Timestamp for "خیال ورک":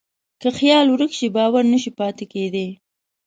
0.57-1.11